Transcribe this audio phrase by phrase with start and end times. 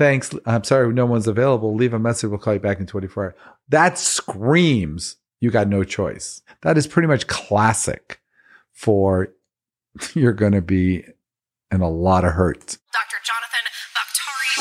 [0.00, 0.34] Thanks.
[0.46, 1.74] I'm sorry, no one's available.
[1.74, 2.30] Leave a message.
[2.30, 3.34] We'll call you back in 24 hours.
[3.68, 6.40] That screams you got no choice.
[6.62, 8.18] That is pretty much classic
[8.72, 9.28] for
[10.14, 11.04] you're going to be
[11.70, 12.78] in a lot of hurt.
[12.94, 13.18] Dr.
[13.26, 13.60] Jonathan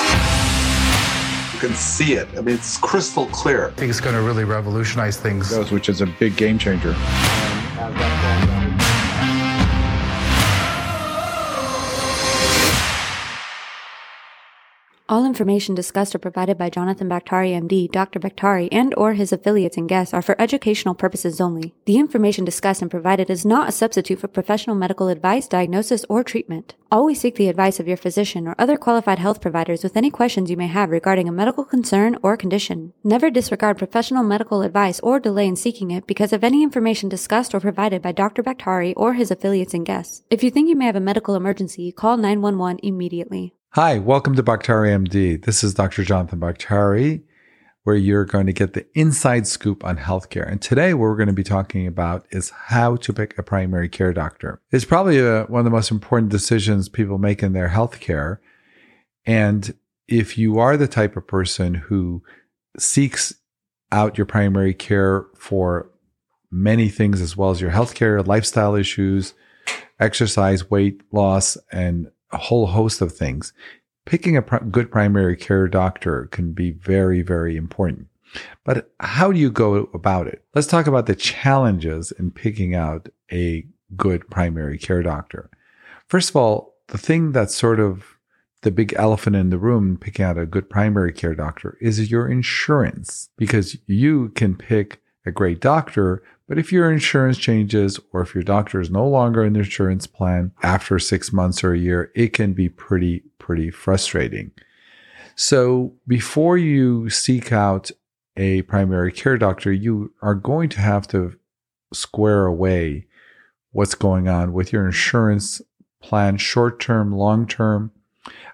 [0.04, 1.54] Bakhtari.
[1.54, 2.28] You can see it.
[2.38, 3.68] I mean, it's crystal clear.
[3.68, 5.56] I think it's going to really revolutionize things.
[5.72, 6.94] Which is a big game changer.
[6.98, 8.19] Uh,
[15.10, 18.20] All information discussed or provided by Jonathan Bakhtari, MD, Dr.
[18.20, 21.74] Bakhtari, and or his affiliates and guests are for educational purposes only.
[21.86, 26.24] The information discussed and provided is not a substitute for professional medical advice, diagnosis, or
[26.24, 26.76] treatment.
[26.92, 30.52] Always seek the advice of your physician or other qualified health providers with any questions
[30.52, 32.94] you may have regarding a medical concern or condition.
[33.04, 37.56] Never disregard professional medical advice or delay in seeking it because of any information discussed
[37.56, 38.44] or provided by Dr.
[38.44, 40.22] Bakhtari or his affiliates and guests.
[40.30, 43.56] If you think you may have a medical emergency, call 911 immediately.
[43.74, 45.46] Hi, welcome to Bakhtari MD.
[45.46, 46.04] This is Dr.
[46.04, 47.22] Jonathan Bakhtari,
[47.84, 50.52] where you're going to get the inside scoop on healthcare.
[50.52, 53.88] And today, what we're going to be talking about is how to pick a primary
[53.88, 54.60] care doctor.
[54.72, 58.40] It's probably a, one of the most important decisions people make in their healthcare.
[59.28, 59.76] And
[60.08, 62.24] if you are the type of person who
[62.80, 63.36] seeks
[63.92, 65.92] out your primary care for
[66.50, 69.36] many things, as well as your healthcare, lifestyle issues,
[70.00, 73.54] exercise, weight loss, and a whole host of things.
[74.06, 78.08] Picking a pr- good primary care doctor can be very, very important.
[78.64, 80.44] But how do you go about it?
[80.54, 85.50] Let's talk about the challenges in picking out a good primary care doctor.
[86.08, 88.18] First of all, the thing that's sort of
[88.62, 92.28] the big elephant in the room picking out a good primary care doctor is your
[92.28, 98.34] insurance because you can pick a great doctor, but if your insurance changes or if
[98.34, 102.12] your doctor is no longer in the insurance plan after six months or a year,
[102.16, 104.52] it can be pretty, pretty frustrating.
[105.36, 107.92] So before you seek out
[108.36, 111.38] a primary care doctor, you are going to have to
[111.94, 113.06] square away
[113.72, 115.62] what's going on with your insurance
[116.02, 117.92] plan, short term, long term.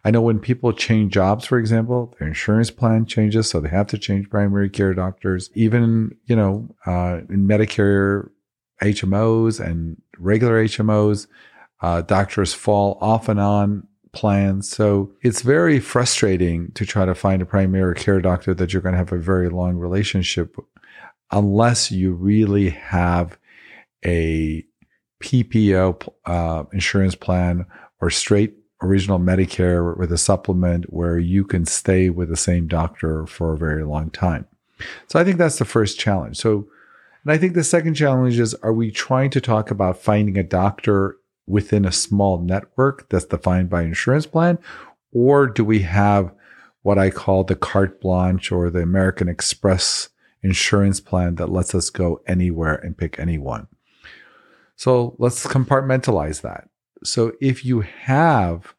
[0.03, 3.88] I know when people change jobs, for example, their insurance plan changes, so they have
[3.88, 5.50] to change primary care doctors.
[5.53, 8.30] Even, you know, uh, in Medicare
[8.81, 11.28] HMOs and regular HMOs,
[11.81, 14.69] uh, doctors fall off and on plans.
[14.69, 18.94] So it's very frustrating to try to find a primary care doctor that you're going
[18.94, 20.56] to have a very long relationship
[21.31, 23.38] unless you really have
[24.06, 24.63] a
[25.22, 27.66] PPO uh, insurance plan
[28.00, 28.53] or straight
[28.85, 33.57] original Medicare with a supplement where you can stay with the same doctor for a
[33.57, 34.46] very long time.
[35.07, 36.38] So I think that's the first challenge.
[36.38, 36.68] So,
[37.24, 40.44] and I think the second challenge is are we trying to talk about finding a
[40.44, 44.57] doctor within a small network that's defined by insurance plan?
[45.12, 46.34] Or do we have
[46.81, 50.09] what I call the carte blanche or the American Express
[50.44, 53.68] insurance plan that lets us go anywhere and pick anyone?
[54.75, 56.69] So let's compartmentalize that.
[57.03, 58.73] So if you have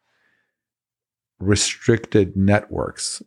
[1.39, 3.23] restricted networks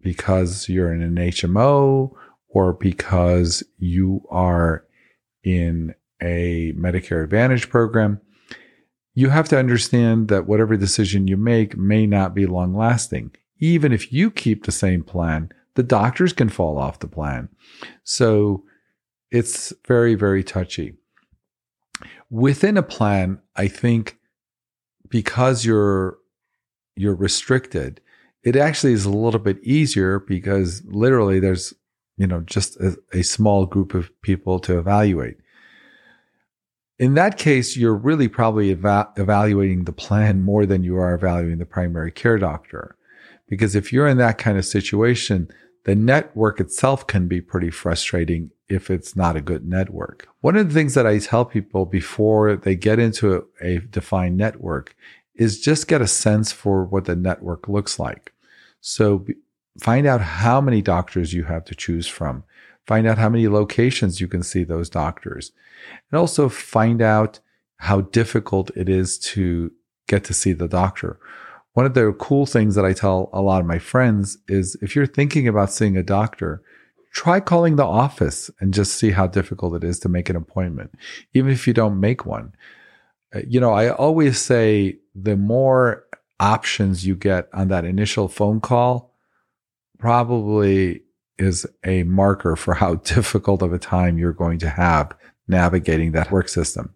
[0.00, 2.12] because you're in an HMO
[2.48, 4.84] or because you are
[5.42, 8.20] in a Medicare Advantage program,
[9.14, 13.34] you have to understand that whatever decision you make may not be long lasting.
[13.58, 17.48] Even if you keep the same plan, the doctors can fall off the plan.
[18.04, 18.64] So
[19.30, 20.94] it's very, very touchy.
[22.30, 24.18] Within a plan, I think
[25.08, 26.18] because you're
[26.96, 28.00] you're restricted,
[28.42, 31.74] it actually is a little bit easier because literally there's,
[32.16, 35.36] you know, just a, a small group of people to evaluate.
[36.98, 41.58] In that case, you're really probably eva- evaluating the plan more than you are evaluating
[41.58, 42.96] the primary care doctor.
[43.48, 45.48] Because if you're in that kind of situation,
[45.84, 50.28] the network itself can be pretty frustrating if it's not a good network.
[50.40, 54.36] One of the things that I tell people before they get into a, a defined
[54.36, 54.94] network
[55.34, 58.32] is just get a sense for what the network looks like.
[58.80, 59.26] So
[59.78, 62.44] find out how many doctors you have to choose from.
[62.86, 65.52] Find out how many locations you can see those doctors.
[66.10, 67.40] And also find out
[67.78, 69.72] how difficult it is to
[70.06, 71.18] get to see the doctor.
[71.74, 74.96] One of the cool things that I tell a lot of my friends is if
[74.96, 76.62] you're thinking about seeing a doctor,
[77.16, 80.90] try calling the office and just see how difficult it is to make an appointment,
[81.32, 82.52] even if you don't make one.
[83.34, 86.04] Uh, you know, I always say the more
[86.38, 89.14] options you get on that initial phone call
[89.98, 91.04] probably
[91.38, 95.16] is a marker for how difficult of a time you're going to have
[95.48, 96.92] navigating that work system.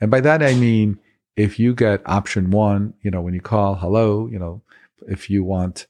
[0.00, 1.00] And by that, I mean,
[1.34, 4.62] if you get option one, you know, when you call, hello, you know,
[5.08, 5.88] if you want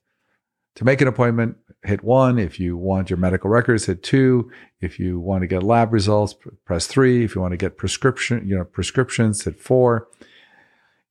[0.76, 2.38] to make an appointment, hit one.
[2.38, 4.50] If you want your medical records, hit two.
[4.81, 6.35] If you want to get lab results,
[6.65, 7.25] press three.
[7.25, 10.09] If you want to get prescription, you know, prescriptions, hit four.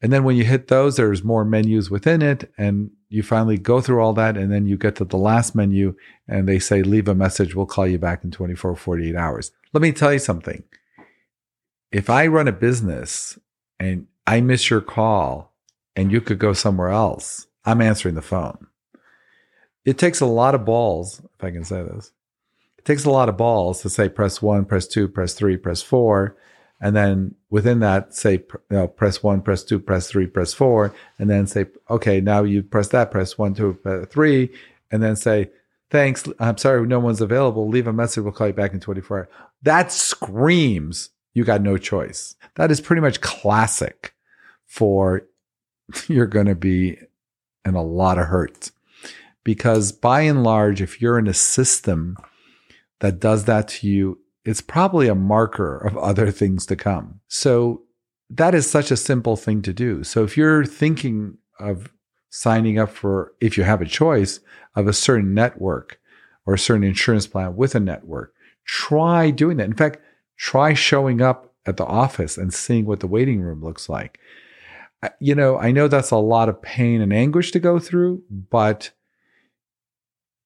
[0.02, 2.52] And then when you hit those, there's more menus within it.
[2.58, 4.38] And you finally go through all that.
[4.38, 5.96] And then you get to the last menu
[6.28, 7.56] and they say, leave a message.
[7.56, 9.52] We'll call you back in 24, 48 hours.
[9.74, 10.64] Let me tell you something.
[11.92, 13.38] If I run a business
[13.80, 15.54] and I miss your call
[15.96, 18.68] and you could go somewhere else, I'm answering the phone.
[19.90, 22.12] It takes a lot of balls, if I can say this.
[22.78, 25.82] It takes a lot of balls to say press one, press two, press three, press
[25.82, 26.38] four
[26.82, 30.94] and then within that say you know, press one press two press three press four
[31.18, 34.50] and then say okay now you press that press one two uh, three
[34.92, 35.50] and then say
[35.90, 39.18] thanks i'm sorry no one's available leave a message we'll call you back in 24
[39.18, 39.28] hours.
[39.62, 42.36] That screams you got no choice.
[42.56, 44.14] That is pretty much classic
[44.66, 45.28] for
[46.08, 46.98] you're going to be
[47.66, 48.72] in a lot of hurt
[49.50, 52.16] because by and large if you're in a system
[53.00, 57.20] that does that to you it's probably a marker of other things to come.
[57.28, 57.84] So
[58.30, 60.04] that is such a simple thing to do.
[60.04, 61.92] So if you're thinking of
[62.30, 64.40] signing up for, if you have a choice
[64.76, 66.00] of a certain network
[66.46, 68.34] or a certain insurance plan with a network,
[68.66, 69.66] try doing that.
[69.66, 70.00] In fact,
[70.38, 74.20] try showing up at the office and seeing what the waiting room looks like.
[75.20, 78.92] You know, I know that's a lot of pain and anguish to go through, but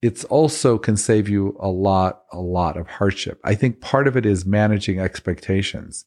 [0.04, 3.40] it's also can save you a lot, a lot of hardship.
[3.46, 6.04] I think part of it is managing expectations.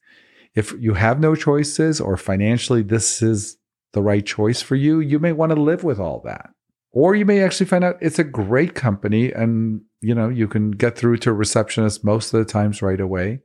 [0.54, 3.56] If you have no choices or financially this is
[3.94, 6.50] the right choice for you, you may want to live with all that.
[6.92, 10.72] Or you may actually find out it's a great company and you know you can
[10.72, 13.40] get through to a receptionist most of the times right away.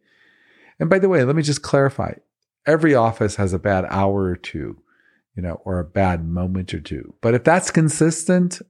[0.81, 2.15] And by the way, let me just clarify.
[2.65, 4.81] Every office has a bad hour or two,
[5.33, 7.13] you know, or a bad moment or two.
[7.21, 8.61] But if that's consistent,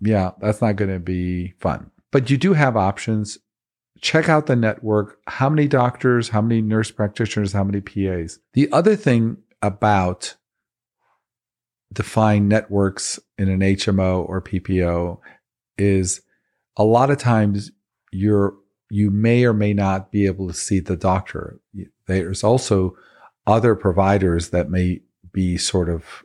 [0.00, 1.90] yeah, that's not going to be fun.
[2.10, 3.38] But you do have options.
[4.00, 5.18] Check out the network.
[5.26, 8.38] How many doctors, how many nurse practitioners, how many PAs?
[8.52, 10.36] The other thing about
[11.92, 15.18] defined networks in an HMO or PPO
[15.78, 16.20] is
[16.76, 17.70] a lot of times
[18.12, 18.54] you're
[18.90, 21.58] you may or may not be able to see the doctor.
[22.06, 22.96] There's also
[23.46, 25.00] other providers that may
[25.32, 26.24] be sort of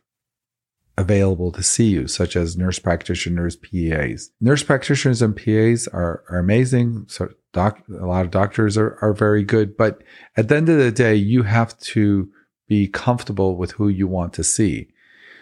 [1.00, 4.32] available to see you, such as nurse practitioners, PAs.
[4.42, 7.06] Nurse practitioners and PAs are, are amazing.
[7.08, 10.04] So doc, a lot of doctors are, are very good, but
[10.36, 12.30] at the end of the day, you have to
[12.68, 14.90] be comfortable with who you want to see.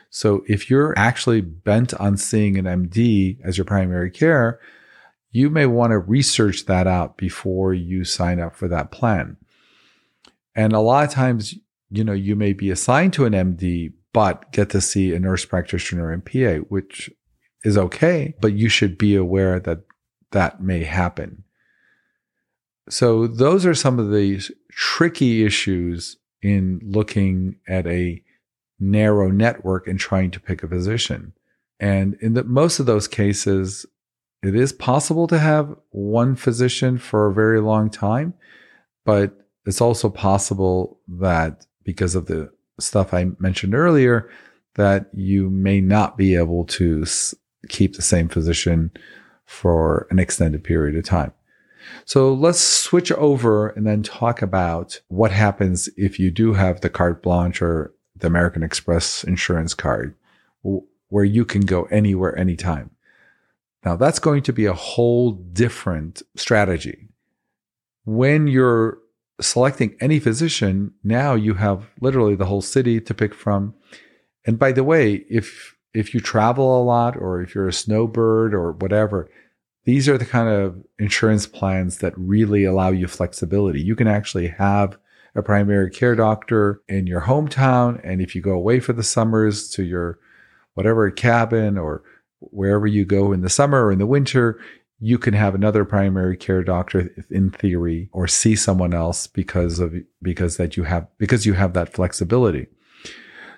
[0.09, 4.59] So if you're actually bent on seeing an MD as your primary care,
[5.31, 9.37] you may want to research that out before you sign up for that plan.
[10.55, 11.55] And a lot of times,
[11.89, 15.45] you know, you may be assigned to an MD, but get to see a nurse
[15.45, 17.07] practitioner and PA, which
[17.63, 19.81] is okay, but you should be aware that
[20.31, 21.43] that may happen.
[22.89, 24.41] So, those are some of the
[24.71, 28.23] tricky issues in looking at a
[28.79, 31.33] narrow network and trying to pick a physician.
[31.79, 33.85] And in the, most of those cases,
[34.41, 38.33] it is possible to have one physician for a very long time,
[39.05, 39.37] but
[39.67, 44.29] it's also possible that because of the stuff I mentioned earlier
[44.75, 47.05] that you may not be able to
[47.67, 48.91] keep the same physician
[49.45, 51.33] for an extended period of time.
[52.05, 56.89] So let's switch over and then talk about what happens if you do have the
[56.89, 60.15] carte blanche or the American Express insurance card
[61.09, 62.91] where you can go anywhere, anytime.
[63.85, 67.07] Now that's going to be a whole different strategy.
[68.05, 68.99] When you're
[69.39, 73.73] selecting any physician, now you have literally the whole city to pick from.
[74.45, 78.53] And by the way, if if you travel a lot or if you're a snowbird
[78.53, 79.29] or whatever,
[79.85, 83.81] these are the kind of insurance plans that really allow you flexibility.
[83.81, 84.97] You can actually have
[85.33, 88.01] a primary care doctor in your hometown.
[88.03, 90.19] And if you go away for the summers to your
[90.73, 92.03] whatever cabin or
[92.39, 94.59] wherever you go in the summer or in the winter,
[94.99, 99.93] you can have another primary care doctor in theory or see someone else because of
[100.21, 102.67] because that you have because you have that flexibility.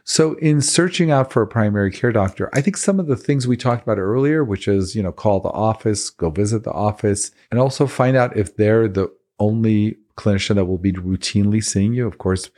[0.03, 3.47] So in searching out for a primary care doctor, I think some of the things
[3.47, 7.31] we talked about earlier, which is, you know, call the office, go visit the office,
[7.51, 12.07] and also find out if they're the only clinician that will be routinely seeing you.
[12.07, 12.49] Of course,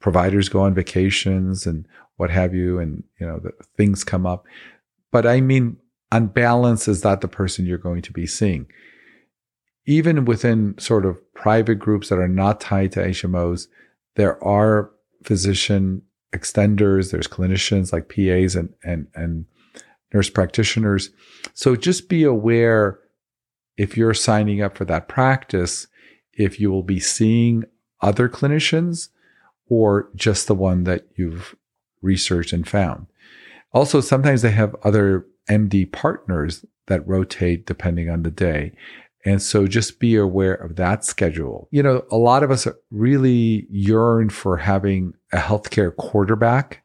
[0.00, 1.86] providers go on vacations and
[2.16, 4.44] what have you, and you know, the, things come up.
[5.12, 5.76] But I mean,
[6.12, 8.66] on balance, is that the person you're going to be seeing?
[9.86, 13.68] Even within sort of private groups that are not tied to HMOs,
[14.16, 14.90] there are
[15.24, 19.46] physician extenders, there's clinicians like PAs and and and
[20.12, 21.10] nurse practitioners.
[21.54, 22.98] So just be aware
[23.76, 25.86] if you're signing up for that practice,
[26.32, 27.64] if you will be seeing
[28.00, 29.08] other clinicians
[29.68, 31.56] or just the one that you've
[32.02, 33.06] researched and found.
[33.72, 38.72] Also, sometimes they have other MD partners that rotate depending on the day.
[39.24, 41.68] And so just be aware of that schedule.
[41.72, 46.84] You know, a lot of us really yearn for having a healthcare quarterback.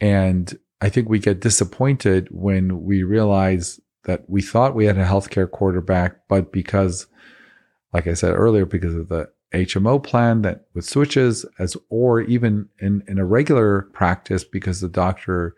[0.00, 5.06] And I think we get disappointed when we realize that we thought we had a
[5.06, 7.06] healthcare quarterback, but because,
[7.92, 12.68] like I said earlier, because of the HMO plan that with switches as or even
[12.80, 15.54] in, in a regular practice because the doctor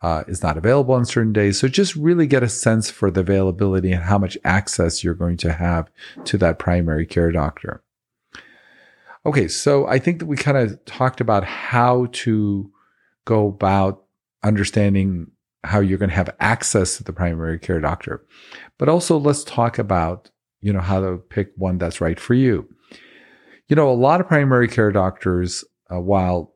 [0.00, 1.58] uh, is not available on certain days.
[1.58, 5.36] So just really get a sense for the availability and how much access you're going
[5.38, 5.90] to have
[6.24, 7.82] to that primary care doctor.
[9.26, 12.70] Okay, so I think that we kind of talked about how to
[13.24, 14.04] go about
[14.42, 15.32] understanding
[15.64, 18.24] how you're going to have access to the primary care doctor.
[18.78, 22.68] But also let's talk about, you know, how to pick one that's right for you.
[23.66, 26.54] You know, a lot of primary care doctors, uh, while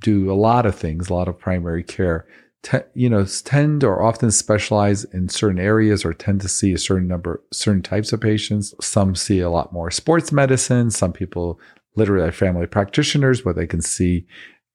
[0.00, 2.26] do a lot of things, a lot of primary care,
[2.62, 6.78] te- you know, tend or often specialize in certain areas or tend to see a
[6.78, 8.74] certain number, certain types of patients.
[8.80, 10.90] Some see a lot more sports medicine.
[10.90, 11.60] Some people
[11.96, 14.26] literally are family practitioners where they can see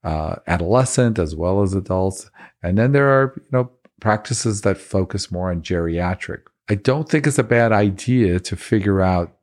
[0.04, 2.30] uh, adolescent as well as adults.
[2.62, 6.42] And then there are, you know, practices that focus more on geriatric.
[6.70, 9.38] I don't think it's a bad idea to figure out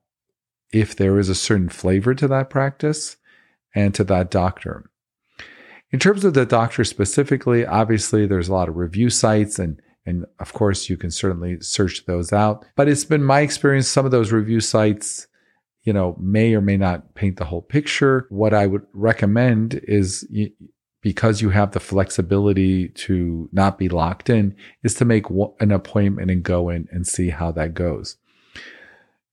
[0.73, 3.17] if there is a certain flavor to that practice
[3.75, 4.90] and to that doctor.
[5.93, 10.25] In terms of the doctor specifically, obviously there's a lot of review sites and and
[10.39, 12.65] of course you can certainly search those out.
[12.75, 15.27] But it's been my experience some of those review sites,
[15.83, 18.27] you know, may or may not paint the whole picture.
[18.31, 20.27] What I would recommend is
[21.03, 25.27] because you have the flexibility to not be locked in is to make
[25.61, 28.17] an appointment and go in and see how that goes.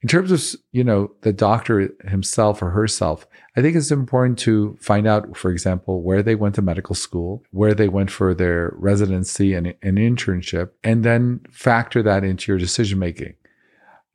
[0.03, 3.25] In terms of, you know, the doctor himself or herself,
[3.55, 7.43] I think it's important to find out, for example, where they went to medical school,
[7.49, 12.59] where they went for their residency and an internship, and then factor that into your
[12.59, 13.33] decision making.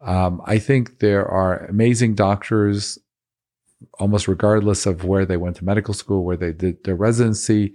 [0.01, 2.99] Um, I think there are amazing doctors,
[3.99, 7.75] almost regardless of where they went to medical school, where they did their residency.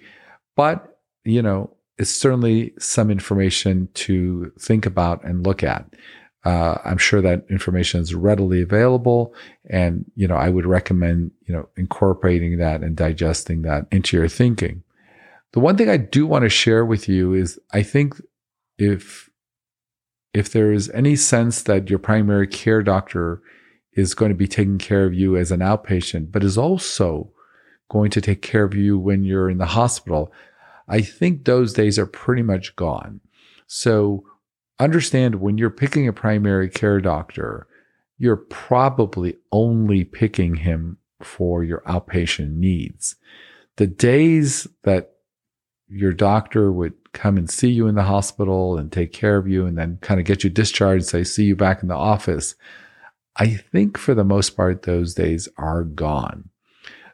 [0.56, 5.86] But, you know, it's certainly some information to think about and look at.
[6.48, 9.34] Uh, I'm sure that information is readily available,
[9.70, 14.30] and you know I would recommend you know incorporating that and digesting that into your
[14.30, 14.82] thinking.
[15.52, 18.22] The one thing I do want to share with you is I think
[18.78, 19.30] if
[20.34, 23.42] if there is any sense that your primary care doctor
[23.92, 27.30] is going to be taking care of you as an outpatient, but is also
[27.90, 30.32] going to take care of you when you're in the hospital,
[30.88, 33.20] I think those days are pretty much gone.
[33.66, 34.24] So
[34.80, 37.68] understand when you're picking a primary care doctor,
[38.18, 43.16] you're probably only picking him for your outpatient needs.
[43.78, 45.14] The days that
[45.88, 49.66] your doctor would come and see you in the hospital and take care of you
[49.66, 52.56] and then kind of get you discharged, and say, see you back in the office.
[53.36, 56.50] I think for the most part, those days are gone.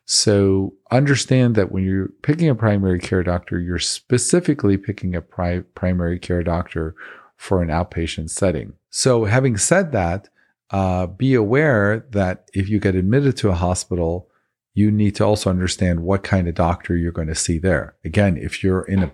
[0.06, 5.64] So understand that when you're picking a primary care doctor, you're specifically picking a pri-
[5.76, 6.96] primary care doctor
[7.38, 8.74] for an outpatient setting.
[8.90, 10.30] So, having said that,
[10.70, 14.30] uh, be aware that if you get admitted to a hospital,
[14.74, 17.96] you need to also understand what kind of doctor you're going to see there.
[18.04, 19.12] Again, if you're in a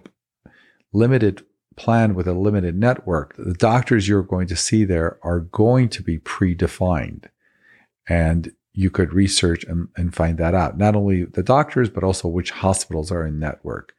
[0.93, 1.43] limited
[1.75, 6.03] plan with a limited network, the doctors you're going to see there are going to
[6.03, 7.25] be predefined.
[8.07, 10.77] And you could research and, and find that out.
[10.77, 13.93] Not only the doctors, but also which hospitals are in network.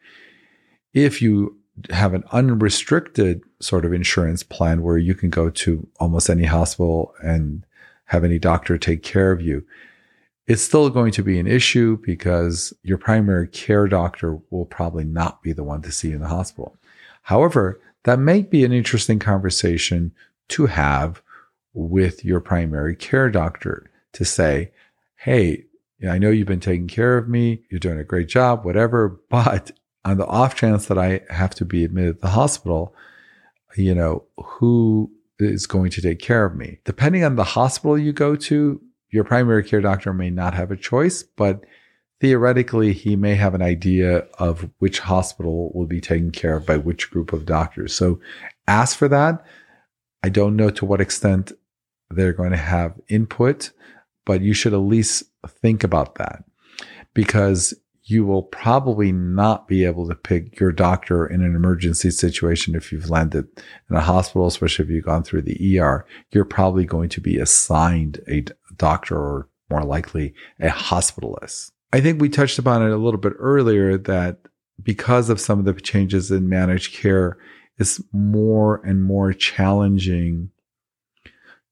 [0.95, 1.60] If you
[1.91, 7.15] have an unrestricted sort of insurance plan where you can go to almost any hospital
[7.23, 7.65] and
[8.07, 9.65] have any doctor take care of you.
[10.47, 15.43] It's still going to be an issue because your primary care doctor will probably not
[15.43, 16.77] be the one to see you in the hospital.
[17.23, 20.13] However, that may be an interesting conversation
[20.49, 21.23] to have
[21.73, 24.73] with your primary care doctor to say,
[25.17, 25.67] Hey,
[26.09, 27.63] I know you've been taking care of me.
[27.71, 29.73] You're doing a great job, whatever, but
[30.05, 32.95] on the off chance that I have to be admitted to the hospital,
[33.77, 36.79] you know, who is going to take care of me?
[36.85, 38.81] Depending on the hospital you go to,
[39.11, 41.65] your primary care doctor may not have a choice, but
[42.21, 46.77] theoretically, he may have an idea of which hospital will be taken care of by
[46.77, 47.95] which group of doctors.
[47.95, 48.21] So
[48.67, 49.45] ask for that.
[50.23, 51.53] I don't know to what extent
[52.11, 53.71] they're going to have input,
[54.27, 56.45] but you should at least think about that
[57.15, 57.75] because
[58.11, 62.91] you will probably not be able to pick your doctor in an emergency situation if
[62.91, 63.47] you've landed
[63.89, 66.05] in a hospital, especially if you've gone through the ER.
[66.33, 68.45] You're probably going to be assigned a
[68.77, 71.71] doctor or more likely a hospitalist.
[71.93, 74.39] I think we touched upon it a little bit earlier that
[74.83, 77.39] because of some of the changes in managed care,
[77.79, 80.51] it's more and more challenging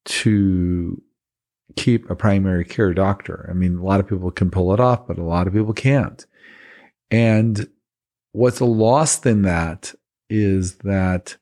[0.04, 1.02] to
[1.78, 3.46] keep a primary care doctor.
[3.48, 5.72] I mean, a lot of people can pull it off, but a lot of people
[5.72, 6.26] can't.
[7.10, 7.68] And
[8.32, 9.94] what's lost in that
[10.28, 11.36] is that,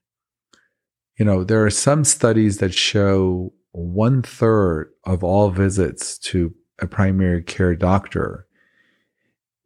[1.18, 6.86] you know, there are some studies that show one third of all visits to a
[6.86, 8.46] primary care doctor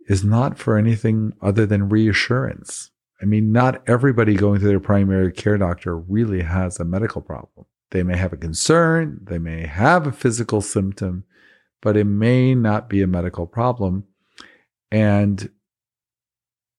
[0.09, 2.91] is not for anything other than reassurance.
[3.21, 7.67] I mean, not everybody going to their primary care doctor really has a medical problem.
[7.91, 11.25] They may have a concern, they may have a physical symptom,
[11.83, 14.05] but it may not be a medical problem.
[14.93, 15.51] And,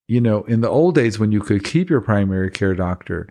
[0.08, 3.28] you know, in the old days when you could keep your primary care doctor,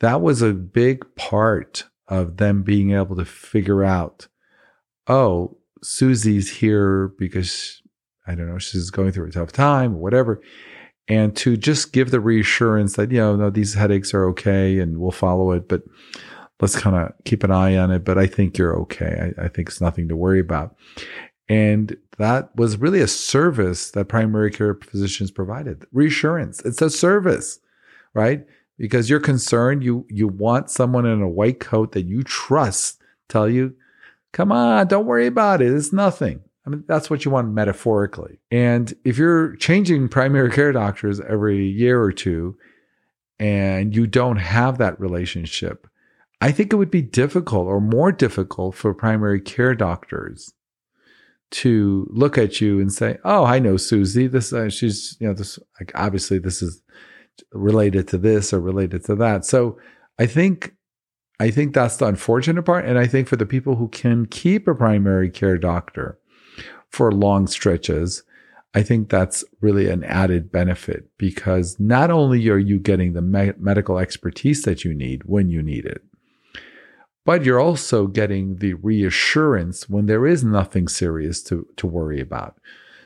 [0.00, 4.28] that was a big part of them being able to figure out,
[5.06, 7.80] oh, Susie's here because
[8.26, 10.42] I don't know, she's going through a tough time or whatever.
[11.08, 14.98] And to just give the reassurance that, you know, no, these headaches are okay and
[14.98, 15.82] we'll follow it, but
[16.60, 18.04] let's kind of keep an eye on it.
[18.04, 19.32] But I think you're okay.
[19.38, 20.76] I, I think it's nothing to worry about.
[21.48, 25.86] And that was really a service that primary care physicians provided.
[25.92, 26.60] Reassurance.
[26.64, 27.60] It's a service,
[28.14, 28.44] right?
[28.78, 33.48] Because you're concerned, you you want someone in a white coat that you trust tell
[33.48, 33.74] you,
[34.32, 35.72] come on, don't worry about it.
[35.72, 36.42] It's nothing.
[36.66, 38.38] I mean, that's what you want metaphorically.
[38.50, 42.58] And if you're changing primary care doctors every year or two
[43.38, 45.86] and you don't have that relationship,
[46.40, 50.52] I think it would be difficult or more difficult for primary care doctors
[51.50, 54.26] to look at you and say, "Oh, I know Susie.
[54.26, 56.82] This uh, she's you know this like obviously this is
[57.52, 59.78] related to this or related to that." So
[60.18, 60.74] I think
[61.38, 64.66] I think that's the unfortunate part, and I think for the people who can keep
[64.66, 66.18] a primary care doctor
[66.90, 68.22] for long stretches,
[68.74, 73.52] I think that's really an added benefit because not only are you getting the me-
[73.58, 76.02] medical expertise that you need when you need it,
[77.26, 82.56] but you're also getting the reassurance when there is nothing serious to, to worry about.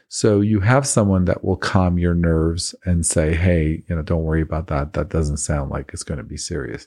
[0.09, 4.25] So you have someone that will calm your nerves and say, Hey, you know, don't
[4.25, 4.93] worry about that.
[4.93, 6.87] That doesn't sound like it's going to be serious.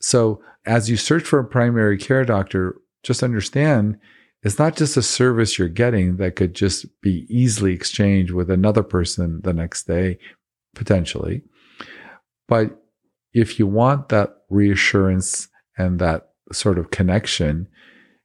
[0.00, 3.98] So as you search for a primary care doctor, just understand
[4.42, 8.84] it's not just a service you're getting that could just be easily exchanged with another
[8.84, 10.18] person the next day,
[10.76, 11.42] potentially.
[12.46, 12.80] But
[13.32, 17.68] if you want that reassurance and that sort of connection,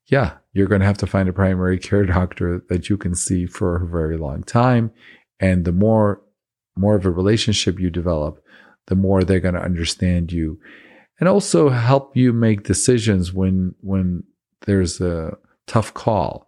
[0.07, 3.45] yeah, you're going to have to find a primary care doctor that you can see
[3.45, 4.91] for a very long time.
[5.39, 6.21] And the more,
[6.75, 8.43] more of a relationship you develop,
[8.87, 10.59] the more they're going to understand you
[11.19, 14.23] and also help you make decisions when, when
[14.65, 16.47] there's a tough call.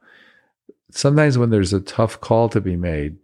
[0.92, 3.18] Sometimes when there's a tough call to be made,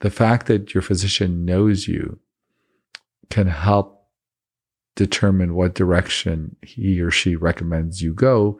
[0.00, 2.18] the fact that your physician knows you
[3.28, 3.99] can help
[4.96, 8.58] determine what direction he or she recommends you go.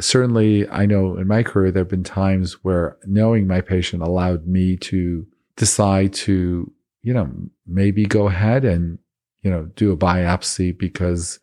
[0.00, 4.46] Certainly, I know in my career, there have been times where knowing my patient allowed
[4.46, 6.70] me to decide to,
[7.02, 7.30] you know,
[7.66, 8.98] maybe go ahead and,
[9.42, 11.38] you know, do a biopsy because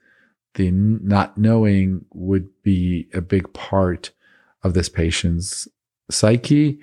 [0.56, 4.12] the not knowing would be a big part
[4.64, 5.68] of this patient's
[6.10, 6.80] psyche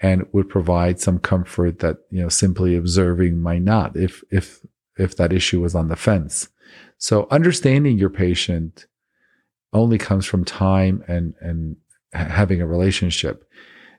[0.00, 4.60] and would provide some comfort that, you know, simply observing might not if, if,
[4.96, 6.48] if that issue was on the fence.
[7.00, 8.86] So understanding your patient
[9.72, 11.76] only comes from time and, and
[12.12, 13.48] having a relationship.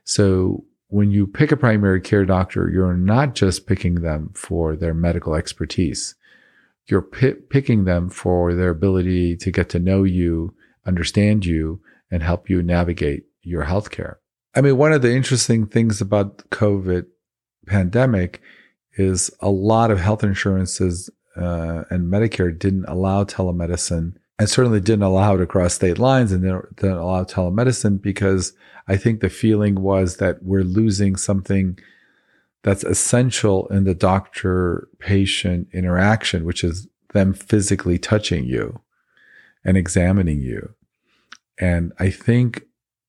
[0.04, 4.94] So when you pick a primary care doctor, you're not just picking them for their
[4.94, 6.14] medical expertise.
[6.86, 10.54] You're p- picking them for their ability to get to know you,
[10.86, 14.16] understand you, and help you navigate your healthcare.
[14.54, 17.06] I mean, one of the interesting things about COVID
[17.66, 18.40] pandemic
[18.96, 25.04] is a lot of health insurances uh, and Medicare didn't allow telemedicine and certainly didn't
[25.04, 28.54] allow it across state lines and didn't allow telemedicine because
[28.88, 31.78] I think the feeling was that we're losing something
[32.62, 38.80] that's essential in the doctor patient interaction, which is them physically touching you
[39.64, 40.74] and examining you.
[41.60, 42.62] And I think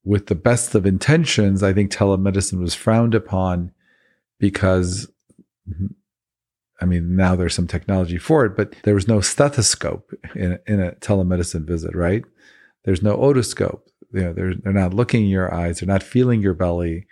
[0.04, 3.72] with the best of intentions, I think telemedicine was frowned upon
[4.40, 5.10] because
[6.82, 10.82] I mean, now there's some technology for it, but there was no stethoscope in, in
[10.82, 12.24] a telemedicine visit, right?
[12.84, 13.82] There's no otoscope.
[14.12, 15.80] You know, they're, they're not looking in your eyes.
[15.80, 17.08] They're not feeling your belly.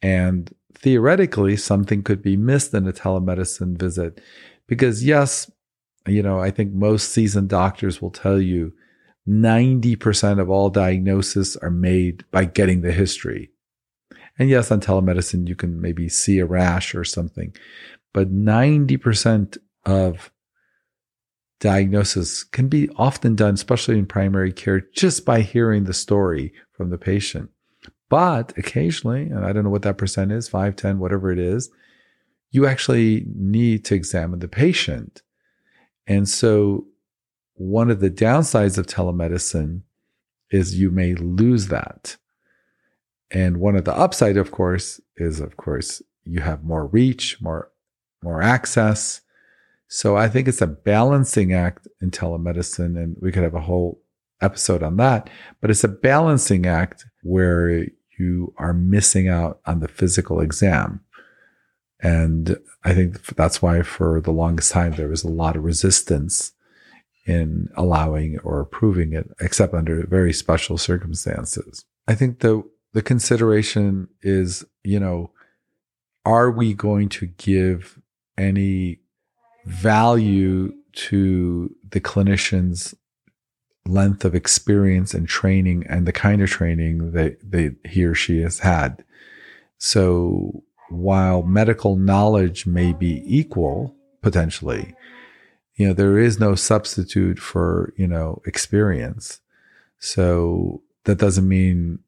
[0.00, 4.20] And theoretically, something could be missed in a telemedicine visit
[4.66, 5.50] because, yes,
[6.06, 8.72] you know, I think most seasoned doctors will tell you
[9.28, 13.50] 90% of all diagnoses are made by getting the history.
[14.38, 17.54] And yes, on telemedicine, you can maybe see a rash or something,
[18.12, 20.30] but 90% of
[21.60, 26.90] diagnosis can be often done, especially in primary care, just by hearing the story from
[26.90, 27.50] the patient.
[28.08, 31.70] But occasionally, and I don't know what that percent is, 5, 10, whatever it is,
[32.50, 35.22] you actually need to examine the patient.
[36.06, 36.86] And so
[37.54, 39.82] one of the downsides of telemedicine
[40.50, 42.16] is you may lose that.
[43.30, 47.71] And one of the upside, of course, is of course you have more reach, more
[48.22, 49.20] more access.
[49.88, 54.00] So I think it's a balancing act in telemedicine, and we could have a whole
[54.40, 55.28] episode on that.
[55.60, 57.86] But it's a balancing act where
[58.18, 61.00] you are missing out on the physical exam.
[62.00, 66.52] And I think that's why for the longest time there was a lot of resistance
[67.26, 71.84] in allowing or approving it, except under very special circumstances.
[72.08, 75.30] I think the the consideration is, you know,
[76.24, 77.98] are we going to give
[78.36, 79.00] any
[79.64, 82.94] value to the clinician's
[83.86, 88.60] length of experience and training and the kind of training that, he or she has
[88.60, 89.04] had?
[89.78, 94.94] So while medical knowledge may be equal potentially,
[95.76, 99.40] you know, there is no substitute for, you know, experience.
[99.98, 102.00] So that doesn't mean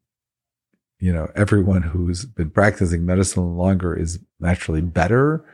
[1.04, 5.44] you know, everyone who's been practicing medicine longer is naturally better,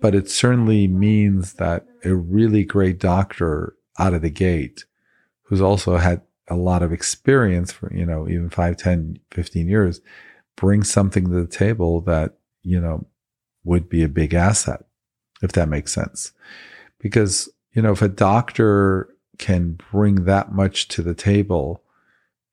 [0.00, 4.84] but it certainly means that a really great doctor out of the gate
[5.44, 10.00] who's also had a lot of experience for, you know, even 5, 10, 15 years
[10.56, 13.06] brings something to the table that, you know,
[13.64, 14.84] would be a big asset,
[15.42, 16.32] if that makes sense.
[16.98, 21.82] Because, you know, if a doctor can bring that much to the table,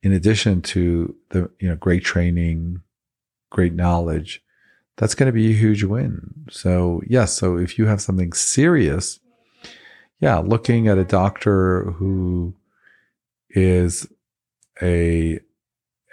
[0.02, 2.82] in addition to the you know great training,
[3.50, 4.43] great knowledge,
[4.96, 6.46] that's going to be a huge win.
[6.50, 9.20] So yes, so if you have something serious,
[10.20, 12.54] yeah, looking at a doctor who
[13.50, 14.06] is
[14.82, 15.40] a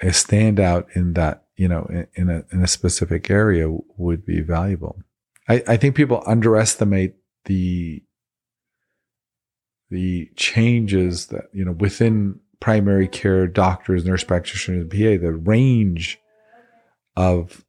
[0.02, 3.68] a standout in that you know in, in a in a specific area
[3.98, 5.02] would be valuable.
[5.48, 7.16] I, I think people underestimate
[7.46, 8.04] the
[9.90, 16.20] the changes that you know within primary care doctors, nurse practitioners, PA, the range
[17.16, 17.66] of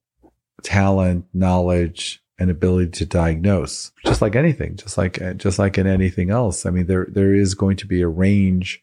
[0.62, 6.30] talent, knowledge, and ability to diagnose, just like anything, just like just like in anything
[6.30, 6.66] else.
[6.66, 8.82] I mean, there there is going to be a range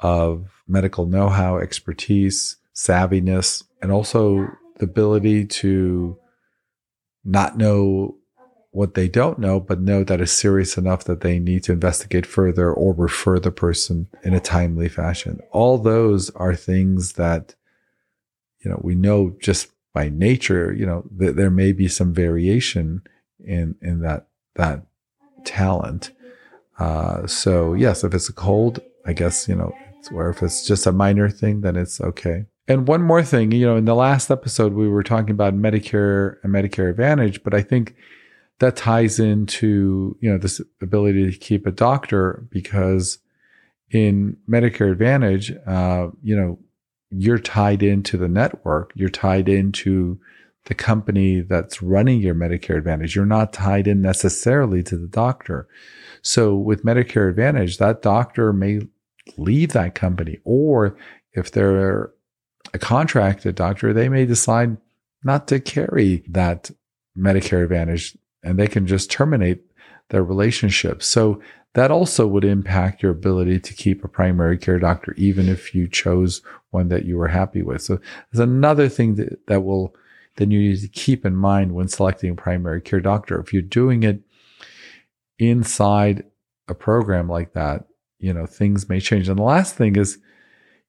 [0.00, 6.18] of medical know-how, expertise, savviness, and also the ability to
[7.24, 8.16] not know
[8.72, 12.26] what they don't know, but know that it's serious enough that they need to investigate
[12.26, 15.40] further or refer the person in a timely fashion.
[15.50, 17.54] All those are things that,
[18.62, 23.00] you know, we know just by nature, you know, that there may be some variation
[23.40, 24.82] in, in that, that
[25.46, 26.12] talent.
[26.78, 30.66] Uh, so yes, if it's a cold, I guess, you know, it's, or if it's
[30.66, 32.44] just a minor thing, then it's okay.
[32.68, 36.36] And one more thing, you know, in the last episode, we were talking about Medicare
[36.42, 37.94] and Medicare Advantage, but I think
[38.58, 43.18] that ties into you know this ability to keep a doctor because
[43.90, 46.58] in Medicare Advantage, uh, you know,
[47.10, 50.18] you're tied into the network, you're tied into
[50.66, 53.14] the company that's running your Medicare Advantage.
[53.14, 55.68] You're not tied in necessarily to the doctor.
[56.22, 58.80] So with Medicare Advantage, that doctor may
[59.36, 60.96] leave that company, or
[61.32, 62.10] if they're
[62.74, 64.76] a contracted doctor, they may decide
[65.22, 66.70] not to carry that
[67.16, 69.62] Medicare Advantage and they can just terminate
[70.10, 71.06] their relationships.
[71.06, 71.40] So
[71.74, 75.86] that also would impact your ability to keep a primary care doctor, even if you
[75.86, 76.40] chose
[76.70, 77.82] one that you were happy with.
[77.82, 77.98] So
[78.30, 79.94] there's another thing that, that will,
[80.36, 83.38] then you need to keep in mind when selecting a primary care doctor.
[83.38, 84.22] If you're doing it
[85.38, 86.24] inside
[86.68, 87.84] a program like that,
[88.18, 89.28] you know, things may change.
[89.28, 90.18] And the last thing is,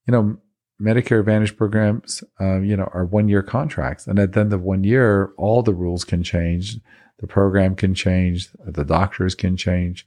[0.06, 0.38] you know,
[0.80, 4.06] Medicare Advantage programs, uh, you know, are one year contracts.
[4.06, 6.78] And at the end of one year, all the rules can change
[7.20, 10.06] the program can change, the doctors can change.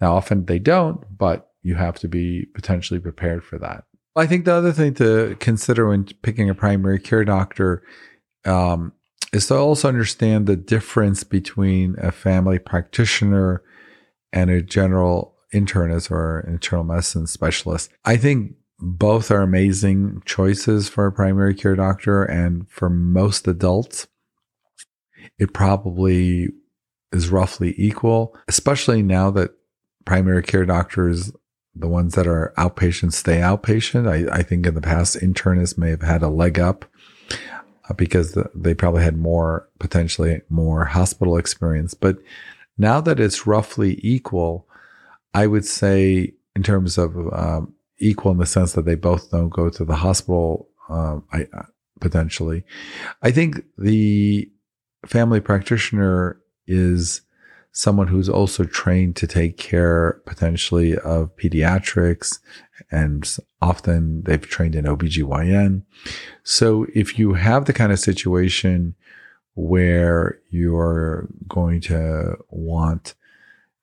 [0.00, 3.84] Now, often they don't, but you have to be potentially prepared for that.
[4.16, 7.82] I think the other thing to consider when picking a primary care doctor
[8.44, 8.92] um,
[9.32, 13.62] is to also understand the difference between a family practitioner
[14.32, 17.90] and a general internist or internal medicine specialist.
[18.04, 24.06] I think both are amazing choices for a primary care doctor and for most adults
[25.40, 26.48] it probably
[27.12, 29.50] is roughly equal, especially now that
[30.04, 31.32] primary care doctors,
[31.74, 34.08] the ones that are outpatient, stay outpatient.
[34.08, 36.84] I, I think in the past, internists may have had a leg up
[37.88, 41.94] uh, because they probably had more, potentially more hospital experience.
[41.94, 42.18] But
[42.76, 44.68] now that it's roughly equal,
[45.32, 49.48] I would say in terms of um, equal in the sense that they both don't
[49.48, 51.62] go to the hospital, um, I, uh,
[52.00, 52.64] potentially,
[53.22, 54.50] I think the
[55.06, 57.22] family practitioner is
[57.72, 62.40] someone who's also trained to take care potentially of pediatrics
[62.90, 65.82] and often they've trained in OBGYN.
[66.42, 68.94] So if you have the kind of situation
[69.54, 73.14] where you're going to want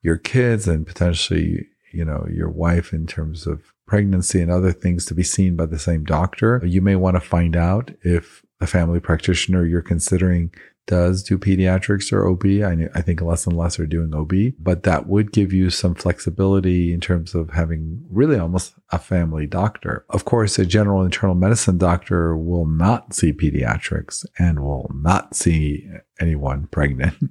[0.01, 5.05] your kids and potentially, you know, your wife in terms of pregnancy and other things
[5.05, 8.67] to be seen by the same doctor, you may want to find out if a
[8.67, 10.51] family practitioner you're considering
[10.87, 12.45] does do pediatrics or OB.
[12.63, 15.93] I, I, think less and less are doing OB, but that would give you some
[15.93, 20.05] flexibility in terms of having really almost a family doctor.
[20.09, 25.87] Of course, a general internal medicine doctor will not see pediatrics and will not see
[26.19, 27.15] anyone pregnant.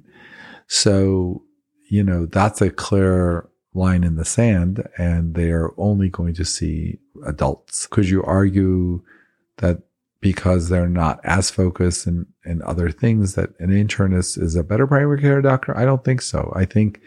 [0.69, 1.43] So,
[1.89, 6.43] you know, that's a clear line in the sand and they are only going to
[6.43, 7.87] see adults.
[7.87, 9.01] Could you argue
[9.59, 9.83] that
[10.19, 14.87] because they're not as focused in, in other things that an internist is a better
[14.87, 15.77] primary care doctor?
[15.77, 16.51] I don't think so.
[16.55, 17.01] I think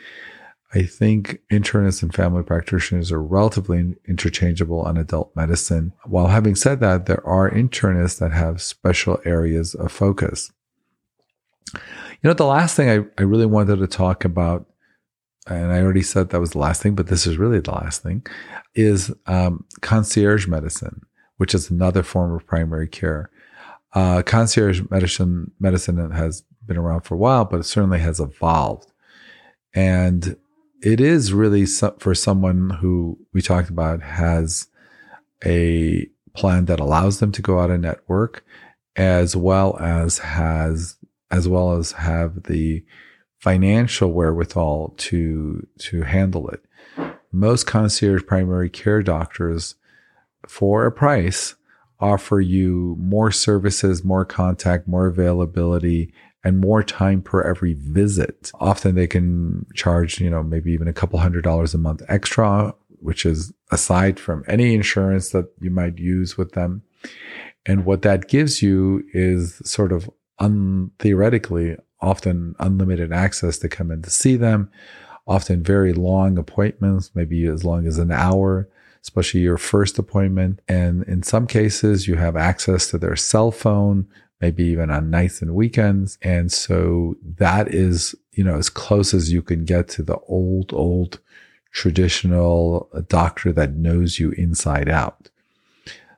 [0.73, 5.93] I think internists and family practitioners are relatively interchangeable on adult medicine.
[6.05, 10.53] While having said that, there are internists that have special areas of focus.
[11.75, 11.81] You
[12.23, 14.67] know, the last thing I, I really wanted to talk about,
[15.49, 18.05] and I already said that was the last thing, but this is really the last
[18.05, 18.25] thing,
[18.77, 21.01] is um, concierge medicine
[21.41, 23.31] which is another form of primary care.
[23.95, 28.93] Uh, concierge medicine medicine has been around for a while, but it certainly has evolved,
[29.75, 30.37] and
[30.83, 31.65] it is really
[31.99, 34.69] for someone who we talked about has
[35.43, 38.45] a plan that allows them to go out and network,
[38.95, 40.99] as well as has
[41.31, 42.85] as well as have the
[43.39, 46.63] financial wherewithal to to handle it.
[47.33, 49.77] Most concierge primary care doctors
[50.47, 51.55] for a price
[52.01, 58.51] offer you more services, more contact, more availability, and more time per every visit.
[58.55, 62.75] Often they can charge, you know, maybe even a couple hundred dollars a month extra,
[62.89, 66.83] which is aside from any insurance that you might use with them.
[67.67, 73.91] And what that gives you is sort of un- theoretically often unlimited access to come
[73.91, 74.71] in to see them,
[75.27, 78.69] often very long appointments, maybe as long as an hour
[79.03, 80.61] especially your first appointment.
[80.69, 84.07] And in some cases, you have access to their cell phone,
[84.41, 86.19] maybe even on nights and weekends.
[86.23, 90.73] And so that is, you know, as close as you can get to the old,
[90.73, 91.21] old
[91.73, 95.31] traditional uh, doctor that knows you inside out.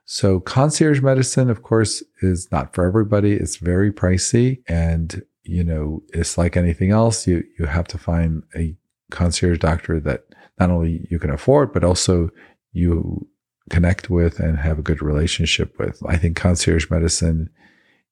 [0.04, 3.32] So concierge medicine, of course, is not for everybody.
[3.32, 7.26] It's very pricey and, you know, it's like anything else.
[7.26, 8.74] You, you have to find a
[9.10, 10.24] concierge doctor that
[10.58, 12.30] not only you can afford, but also
[12.72, 13.28] you
[13.70, 16.02] connect with and have a good relationship with.
[16.06, 17.50] I think concierge medicine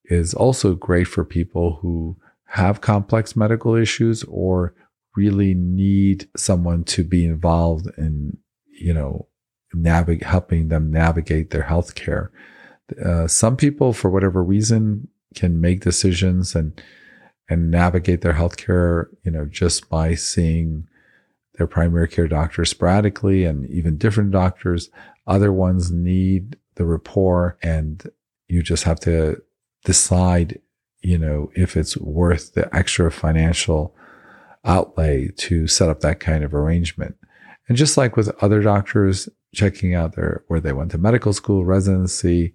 [0.04, 4.74] is also great for people who have complex medical issues or
[5.16, 9.28] really need someone to be involved in, you know,
[9.72, 12.28] navigate, helping them navigate their healthcare.
[13.04, 16.80] Uh, some people, for whatever reason, can make decisions and
[17.48, 20.86] and navigate their healthcare, you know, just by seeing
[21.54, 24.90] their primary care doctor sporadically and even different doctors.
[25.26, 28.10] Other ones need the rapport and
[28.48, 29.42] you just have to
[29.84, 30.60] decide,
[31.02, 33.94] you know, if it's worth the extra financial
[34.64, 37.16] outlay to set up that kind of arrangement.
[37.68, 41.64] And just like with other doctors, checking out their where they went to medical school,
[41.64, 42.52] residency,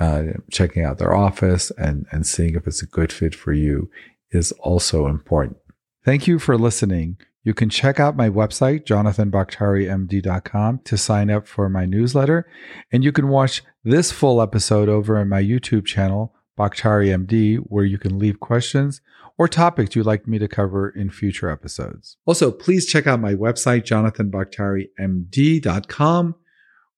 [0.00, 3.90] uh, checking out their office and, and seeing if it's a good fit for you
[4.30, 5.58] is also important.
[6.04, 7.18] Thank you for listening.
[7.44, 12.46] You can check out my website, jonathanbakhtarimd.com, to sign up for my newsletter.
[12.92, 17.84] And you can watch this full episode over on my YouTube channel, Bakhtari MD, where
[17.84, 19.00] you can leave questions
[19.38, 22.16] or topics you'd like me to cover in future episodes.
[22.26, 26.34] Also, please check out my website, jonathanbakhtarimd.com,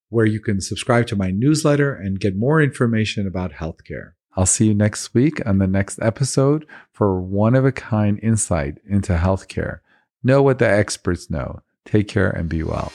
[0.09, 4.13] where you can subscribe to my newsletter and get more information about healthcare.
[4.37, 8.79] I'll see you next week on the next episode for one of a kind insight
[8.89, 9.81] into healthcare.
[10.23, 11.61] Know what the experts know.
[11.85, 12.93] Take care and be well.